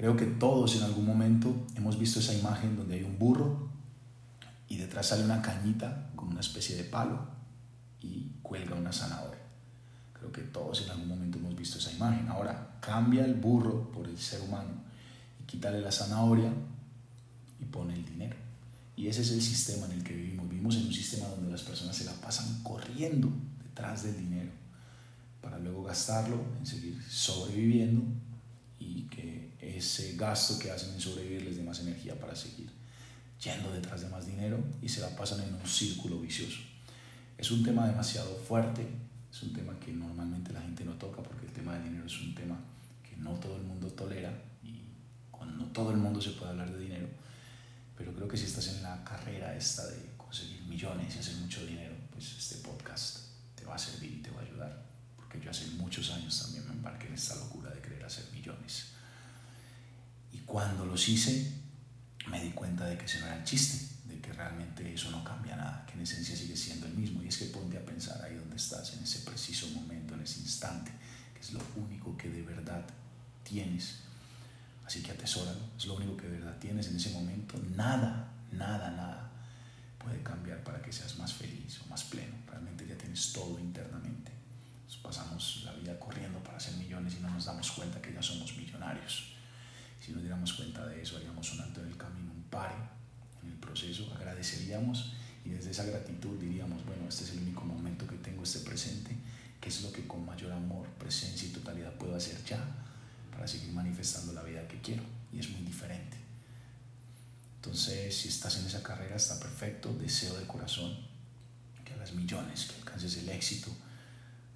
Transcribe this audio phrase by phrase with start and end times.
[0.00, 3.68] Creo que todos en algún momento hemos visto esa imagen donde hay un burro
[4.66, 7.20] y detrás sale una cañita como una especie de palo
[8.00, 9.42] y cuelga una zanahoria.
[10.14, 12.28] Creo que todos en algún momento hemos visto esa imagen.
[12.28, 14.70] Ahora, cambia el burro por el ser humano
[15.38, 16.50] y quítale la zanahoria
[17.60, 18.36] y pone el dinero.
[18.96, 20.48] Y ese es el sistema en el que vivimos.
[20.48, 23.28] Vivimos en un sistema donde las personas se la pasan corriendo
[23.62, 24.50] detrás del dinero
[25.42, 28.00] para luego gastarlo en seguir sobreviviendo
[28.80, 32.68] y que ese gasto que hacen en sobrevivir les dé más energía para seguir
[33.42, 36.60] yendo detrás de más dinero y se la pasan en un círculo vicioso.
[37.38, 38.86] Es un tema demasiado fuerte,
[39.30, 42.20] es un tema que normalmente la gente no toca porque el tema del dinero es
[42.20, 42.58] un tema
[43.08, 44.30] que no todo el mundo tolera
[44.62, 44.82] y
[45.30, 47.08] con no todo el mundo se puede hablar de dinero,
[47.96, 51.64] pero creo que si estás en la carrera esta de conseguir millones y hacer mucho
[51.64, 53.18] dinero, pues este podcast
[53.54, 56.66] te va a servir y te va a ayudar, porque yo hace muchos años también
[56.66, 58.92] me embarqué en esta locura de querer hacer millones.
[60.32, 61.52] Y cuando los hice,
[62.26, 65.24] me di cuenta de que ese no era el chiste, de que realmente eso no
[65.24, 67.22] cambia nada, que en esencia sigue siendo el mismo.
[67.22, 70.40] Y es que ponte a pensar ahí donde estás, en ese preciso momento, en ese
[70.40, 70.90] instante,
[71.32, 72.84] que es lo único que de verdad
[73.44, 74.00] tienes.
[74.84, 77.56] Así que atesóralo, es lo único que de verdad tienes en ese momento.
[77.76, 79.30] Nada, nada, nada
[80.02, 82.34] puede cambiar para que seas más feliz o más pleno.
[82.46, 84.32] Realmente ya tienes todo internamente.
[84.86, 88.22] Nos pasamos la vida corriendo para hacer millones y no nos damos cuenta que ya
[88.22, 89.29] somos millonarios.
[90.10, 92.74] Si nos diéramos cuenta de eso, haríamos un alto en el camino, un pare
[93.44, 95.12] en el proceso, agradeceríamos
[95.44, 99.16] y desde esa gratitud diríamos, bueno, este es el único momento que tengo, este presente,
[99.60, 102.58] que es lo que con mayor amor, presencia y totalidad puedo hacer ya
[103.30, 105.04] para seguir manifestando la vida que quiero.
[105.32, 106.16] Y es muy diferente.
[107.54, 110.92] Entonces, si estás en esa carrera, está perfecto, deseo de corazón
[111.84, 113.70] que hagas millones, que alcances el éxito,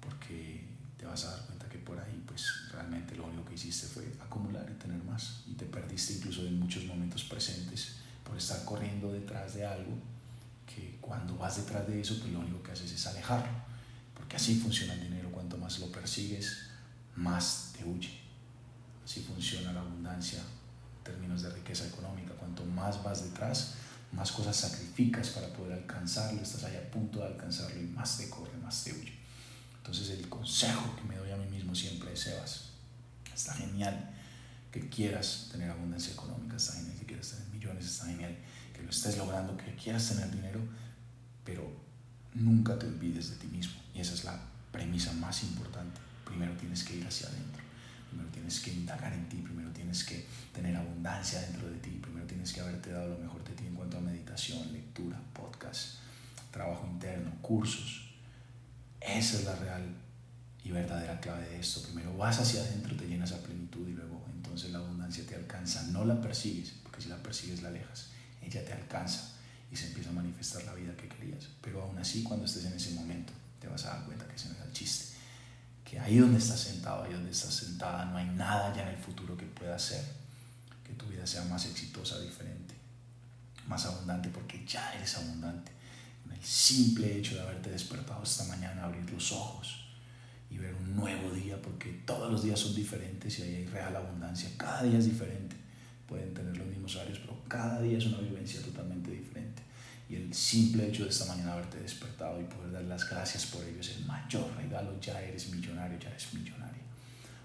[0.00, 0.66] porque
[0.98, 2.42] te vas a dar cuenta que por ahí pues
[2.76, 5.42] realmente lo único que hiciste fue acumular y tener más.
[5.46, 9.92] Y te perdiste incluso en muchos momentos presentes por estar corriendo detrás de algo
[10.66, 13.52] que cuando vas detrás de eso pues lo único que haces es alejarlo.
[14.14, 15.30] Porque así funciona el dinero.
[15.30, 16.68] Cuanto más lo persigues
[17.16, 18.20] más te huye.
[19.04, 22.34] Así funciona la abundancia en términos de riqueza económica.
[22.34, 23.74] Cuanto más vas detrás
[24.12, 26.40] más cosas sacrificas para poder alcanzarlo.
[26.40, 29.12] Estás ahí a punto de alcanzarlo y más te corre más te huye.
[29.78, 31.02] Entonces el consejo que
[33.76, 34.10] genial
[34.72, 38.36] que quieras tener abundancia económica, está genial que quieras tener millones, está genial
[38.74, 40.60] que lo estés logrando, que quieras tener dinero,
[41.44, 41.70] pero
[42.34, 43.74] nunca te olvides de ti mismo.
[43.94, 44.38] Y esa es la
[44.72, 46.00] premisa más importante.
[46.24, 47.62] Primero tienes que ir hacia adentro,
[48.10, 52.26] primero tienes que indagar en ti, primero tienes que tener abundancia dentro de ti, primero
[52.26, 55.98] tienes que haberte dado lo mejor de ti en cuanto a meditación, lectura, podcast,
[56.50, 58.06] trabajo interno, cursos
[59.06, 59.82] esa es la real
[60.66, 61.80] y verdadera clave de esto.
[61.82, 65.84] Primero vas hacia adentro, te llenas a plenitud y luego entonces la abundancia te alcanza.
[65.92, 68.08] No la persigues, porque si la persigues la alejas.
[68.42, 69.36] Ella te alcanza
[69.70, 71.46] y se empieza a manifestar la vida que querías.
[71.60, 74.48] Pero aún así, cuando estés en ese momento, te vas a dar cuenta que ese
[74.48, 75.16] no es el chiste.
[75.84, 79.00] Que ahí donde estás sentado, ahí donde estás sentada, no hay nada ya en el
[79.00, 80.04] futuro que pueda hacer
[80.84, 82.74] que tu vida sea más exitosa, diferente,
[83.68, 85.76] más abundante, porque ya eres abundante
[86.32, 89.85] el simple hecho de haberte despertado esta mañana, abrir los ojos
[90.50, 93.96] y ver un nuevo día, porque todos los días son diferentes y ahí hay real
[93.96, 95.56] abundancia, cada día es diferente.
[96.06, 99.62] Pueden tener los mismos horarios, pero cada día es una vivencia totalmente diferente.
[100.08, 103.64] Y el simple hecho de esta mañana haberte despertado y poder dar las gracias por
[103.64, 105.00] ello es el mayor regalo.
[105.00, 106.82] Ya eres millonario, ya eres millonaria.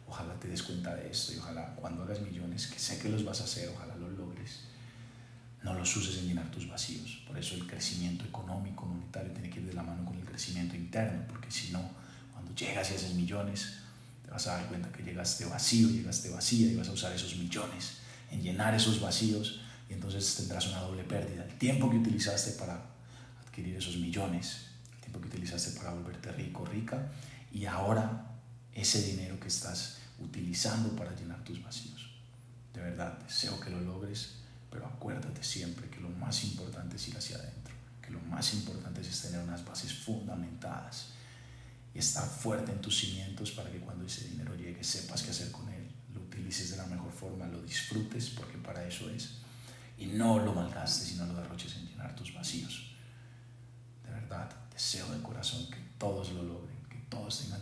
[0.07, 3.25] Ojalá te des cuenta de esto y ojalá cuando hagas millones, que sé que los
[3.25, 4.71] vas a hacer, ojalá los logres
[5.63, 7.23] no los uses en llenar tus vacíos.
[7.27, 10.75] Por eso el crecimiento económico, monetario, tiene que ir de la mano con el crecimiento
[10.75, 11.81] interno, porque si no,
[12.51, 13.77] cuando llegas y haces millones,
[14.23, 17.35] te vas a dar cuenta que llegaste vacío, llegaste vacía y vas a usar esos
[17.37, 17.97] millones
[18.29, 21.45] en llenar esos vacíos y entonces tendrás una doble pérdida.
[21.45, 22.81] El tiempo que utilizaste para
[23.45, 27.09] adquirir esos millones, el tiempo que utilizaste para volverte rico, rica,
[27.51, 28.27] y ahora
[28.73, 32.11] ese dinero que estás utilizando para llenar tus vacíos.
[32.73, 34.35] De verdad, deseo que lo logres
[34.69, 39.01] pero acuérdate siempre que lo más importante es ir hacia adentro, que lo más importante
[39.01, 41.07] es tener unas bases fundamentadas
[41.93, 45.51] y estar fuerte en tus cimientos para que cuando ese dinero llegue sepas qué hacer
[45.51, 49.41] con él, lo utilices de la mejor forma, lo disfrutes porque para eso es
[49.97, 52.95] y no lo malgastes y no lo derroches en llenar tus vacíos.
[54.03, 57.60] De verdad, deseo de corazón que todos lo logren, que todos tengan